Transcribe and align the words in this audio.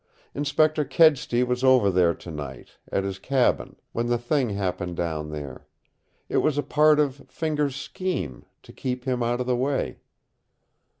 Inspector 0.33 0.83
Kedsty 0.85 1.43
was 1.43 1.63
over 1.63 1.91
there 1.91 2.15
tonight, 2.15 2.69
at 2.91 3.03
his 3.03 3.19
cabin, 3.19 3.75
when 3.91 4.07
the 4.07 4.17
thing 4.17 4.49
happened 4.49 4.95
down 4.97 5.29
there. 5.29 5.67
It 6.27 6.37
was 6.37 6.57
a 6.57 6.63
part 6.63 6.99
of 6.99 7.17
Fingers' 7.29 7.75
scheme 7.75 8.43
to 8.63 8.73
keep 8.73 9.03
him 9.05 9.21
out 9.21 9.39
of 9.39 9.45
the 9.45 9.55
way." 9.55 9.99